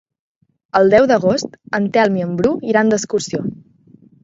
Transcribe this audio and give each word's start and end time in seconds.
El 0.79 0.89
deu 0.93 1.05
d'agost 1.11 1.59
en 1.81 1.85
Telm 1.99 2.19
i 2.23 2.27
en 2.29 2.33
Bru 2.41 2.55
iran 2.73 2.93
d'excursió. 2.95 3.47